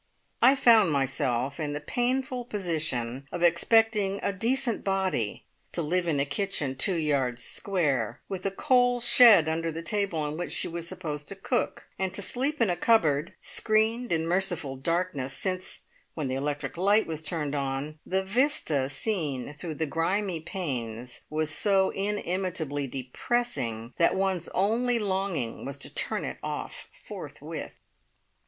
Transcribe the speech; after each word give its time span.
I 0.41 0.55
found 0.55 0.91
myself 0.91 1.59
in 1.59 1.73
the 1.73 1.79
painful 1.79 2.45
position 2.45 3.27
of 3.31 3.43
expecting 3.43 4.19
"a 4.23 4.33
decent 4.33 4.83
body" 4.83 5.43
to 5.73 5.83
live 5.83 6.07
in 6.07 6.19
a 6.19 6.25
kitchen 6.25 6.75
two 6.75 6.95
yards 6.95 7.43
square, 7.43 8.19
with 8.27 8.43
a 8.43 8.49
coal 8.49 8.99
"shed" 8.99 9.47
under 9.47 9.71
the 9.71 9.83
table 9.83 10.17
on 10.17 10.37
which 10.37 10.51
she 10.53 10.67
was 10.67 10.87
supposed 10.87 11.27
to 11.29 11.35
cook, 11.35 11.87
and 11.99 12.15
to 12.15 12.23
sleep 12.23 12.59
in 12.59 12.71
a 12.71 12.75
cupboard, 12.75 13.33
screened 13.39 14.11
in 14.11 14.25
merciful 14.25 14.75
darkness, 14.75 15.33
since, 15.33 15.81
when 16.15 16.27
the 16.27 16.33
electric 16.33 16.77
light 16.77 17.05
was 17.05 17.21
turned 17.21 17.53
on, 17.53 17.99
the 18.03 18.23
vista 18.23 18.89
seen 18.89 19.53
through 19.53 19.75
the 19.75 19.85
grimy 19.85 20.39
panes 20.39 21.21
was 21.29 21.51
so 21.51 21.91
inimitably 21.91 22.87
depressing 22.87 23.93
that 23.97 24.15
one's 24.15 24.49
only 24.55 24.97
longing 24.97 25.63
was 25.63 25.77
to 25.77 25.93
turn 25.93 26.25
it 26.25 26.39
off 26.41 26.87
forthwith! 27.05 27.73